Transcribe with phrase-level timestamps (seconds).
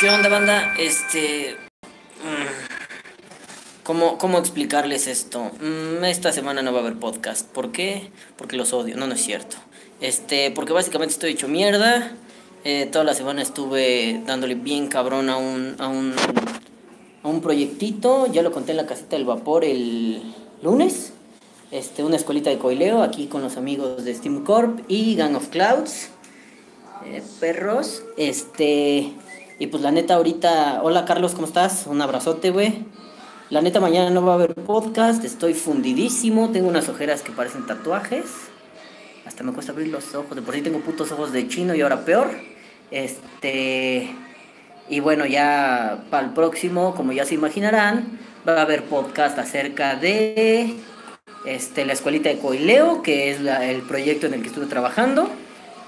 [0.00, 0.74] ¿Qué onda, banda?
[0.78, 1.56] Este.
[2.22, 5.50] mm, ¿Cómo, cómo explicarles esto?
[5.60, 7.46] Mm, Esta semana no va a haber podcast.
[7.48, 8.10] ¿Por qué?
[8.36, 8.96] Porque los odio.
[8.96, 9.56] No, no es cierto.
[10.00, 12.12] Este, porque básicamente estoy hecho mierda.
[12.64, 16.14] Eh, toda la semana estuve dándole bien cabrón a un, a un,
[17.22, 18.26] a un proyectito.
[18.32, 20.22] Ya lo conté en la caseta del vapor el
[20.62, 21.12] lunes.
[21.72, 25.48] Este, una escuelita de coileo aquí con los amigos de Steam Corp y Gang of
[25.48, 26.10] Clouds.
[27.04, 28.04] Eh, perros.
[28.16, 29.12] Este.
[29.60, 30.82] Y pues la neta, ahorita.
[30.84, 31.88] Hola Carlos, ¿cómo estás?
[31.88, 32.84] Un abrazote, güey.
[33.50, 35.24] La neta, mañana no va a haber podcast.
[35.24, 36.50] Estoy fundidísimo.
[36.50, 38.26] Tengo unas ojeras que parecen tatuajes.
[39.26, 40.36] Hasta me cuesta abrir los ojos.
[40.36, 42.30] De por sí tengo putos ojos de chino y ahora peor.
[42.92, 44.14] Este.
[44.88, 49.96] Y bueno, ya para el próximo, como ya se imaginarán, va a haber podcast acerca
[49.96, 50.76] de
[51.46, 55.28] este, la escuelita de Coileo, que es el proyecto en el que estuve trabajando.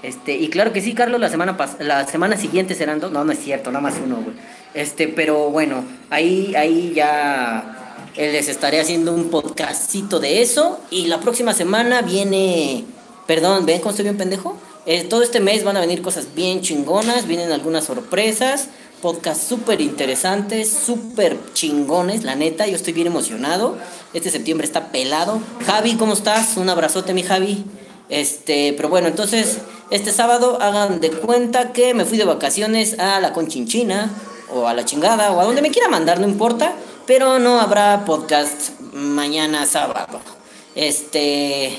[0.03, 3.11] Este, y claro que sí, Carlos, la semana pas- la semana siguiente serán dos.
[3.11, 4.35] No, no es cierto, nada más uno, güey.
[4.73, 10.79] Este, pero bueno, ahí, ahí ya les estaré haciendo un podcastito de eso.
[10.89, 12.85] Y la próxima semana viene.
[13.27, 14.57] Perdón, ¿ven cómo estoy bien pendejo?
[14.87, 19.79] Eh, todo este mes van a venir cosas bien chingonas, vienen algunas sorpresas, podcasts súper
[19.79, 23.77] interesantes, súper chingones, la neta, yo estoy bien emocionado.
[24.15, 25.39] Este septiembre está pelado.
[25.67, 26.57] Javi, ¿cómo estás?
[26.57, 27.63] Un abrazote, mi Javi.
[28.09, 29.59] Este, pero bueno, entonces,
[29.91, 34.09] este sábado hagan de cuenta que me fui de vacaciones a la Conchinchina,
[34.53, 36.73] o a la chingada, o a donde me quiera mandar, no importa,
[37.05, 40.21] pero no habrá podcast mañana sábado.
[40.75, 41.77] Este,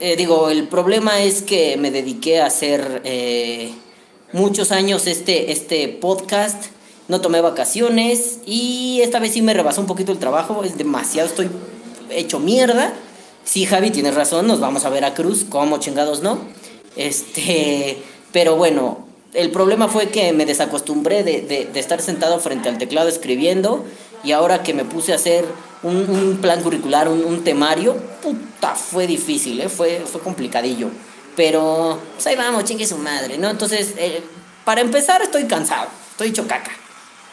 [0.00, 3.74] eh, digo, el problema es que me dediqué a hacer eh,
[4.32, 6.64] muchos años este, este podcast,
[7.08, 11.28] no tomé vacaciones y esta vez sí me rebasó un poquito el trabajo, es demasiado,
[11.28, 11.50] estoy
[12.08, 12.94] hecho mierda.
[13.44, 16.38] Sí, Javi, tienes razón, nos vamos a Veracruz, como chingados no.
[16.96, 21.40] Este, pero bueno, el problema fue que me desacostumbré de,
[21.72, 23.84] de- estar sentado frente al teclado escribiendo
[24.24, 25.44] y ahora que me puse a hacer
[25.82, 29.68] un, plan curricular, un, temario, puta, fue difícil, ¿eh?
[29.68, 30.90] fue, fue complicadillo.
[31.34, 33.50] Pero, pues ahí vamos, chingue su madre, ¿no?
[33.50, 34.22] Entonces, eh,
[34.64, 36.72] para empezar, estoy cansado, estoy hecho caca.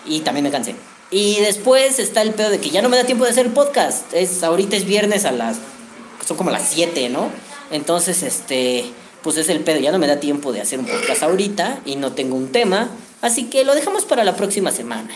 [0.06, 0.76] Y también me cansé.
[1.12, 3.52] Y después está el pedo de que ya no me da tiempo de hacer el
[3.52, 4.14] podcast.
[4.14, 5.58] Es, ahorita es viernes a las.
[6.26, 7.30] Son como las 7, ¿no?
[7.72, 8.86] Entonces, este.
[9.24, 9.80] Pues es el pedo.
[9.80, 11.82] Ya no me da tiempo de hacer un podcast ahorita.
[11.86, 12.90] Y no tengo un tema.
[13.22, 15.10] Así que lo dejamos para la próxima semana.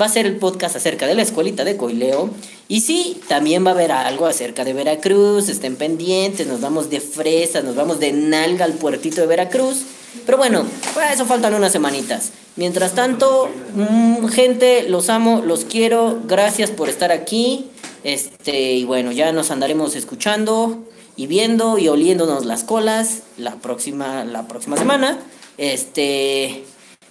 [0.00, 2.30] Va a ser el podcast acerca de la escuelita de Coileo.
[2.68, 5.48] Y sí, también va a haber algo acerca de Veracruz.
[5.48, 6.46] Estén pendientes.
[6.46, 7.62] Nos vamos de fresa.
[7.62, 9.82] Nos vamos de nalga al puertito de Veracruz.
[10.24, 10.64] Pero bueno,
[10.94, 12.30] para eso faltan unas semanitas.
[12.56, 16.20] Mientras tanto, mm, gente, los amo, los quiero.
[16.26, 17.70] Gracias por estar aquí.
[18.08, 20.82] Este, y bueno, ya nos andaremos escuchando
[21.14, 25.18] y viendo y oliéndonos las colas la próxima, la próxima semana.
[25.58, 26.64] Este,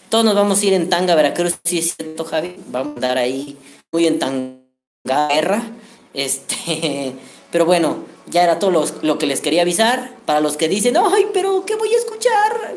[0.10, 2.56] todos nos vamos a ir en tanga a Veracruz, si es cierto, Javi.
[2.72, 3.60] Vamos a andar ahí
[3.92, 5.62] muy en tanga guerra.
[6.16, 7.14] Este,
[7.52, 10.16] pero bueno, ya era todo lo, que les quería avisar.
[10.26, 12.74] Para los que dicen, ay, pero ¿qué voy a escuchar?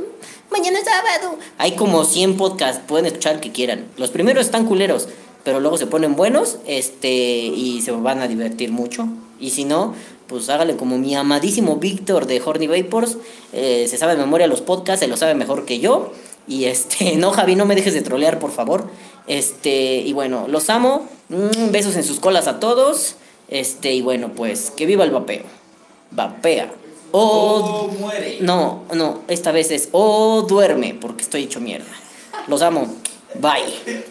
[0.50, 1.38] Mañana es sábado.
[1.56, 3.86] Hay como 100 podcasts, pueden escuchar que quieran.
[3.96, 5.08] Los primeros están culeros,
[5.44, 9.08] pero luego se ponen buenos este, y se van a divertir mucho.
[9.38, 9.94] Y si no,
[10.26, 13.16] pues hágale como mi amadísimo Víctor de Horny Vapors.
[13.52, 16.12] eh, se sabe de memoria los podcasts, se lo sabe mejor que yo.
[16.46, 18.84] Y este, no, Javi, no me dejes de trolear, por favor.
[19.26, 21.08] Este, y bueno, los amo.
[21.28, 23.16] Mm, besos en sus colas a todos.
[23.48, 25.44] Este, y bueno, pues, que viva el vapeo.
[26.10, 26.72] Vapea.
[27.12, 28.38] O muere.
[28.40, 31.90] no, no, esta vez es o duerme, porque estoy hecho mierda.
[32.46, 32.86] Los amo.
[33.34, 34.04] Bye.